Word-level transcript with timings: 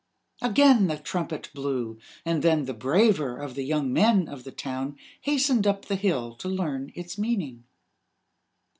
Again 0.41 0.87
the 0.87 0.97
trumpet 0.97 1.51
blew, 1.53 1.99
and 2.25 2.41
then 2.41 2.65
the 2.65 2.73
braver 2.73 3.37
of 3.37 3.53
the 3.53 3.61
young 3.61 3.93
men 3.93 4.27
of 4.27 4.45
the 4.45 4.51
town 4.51 4.97
hastened 5.21 5.67
up 5.67 5.85
the 5.85 5.95
hill 5.95 6.33
to 6.37 6.47
learn 6.49 6.91
its 6.95 7.19
meaning. 7.19 7.65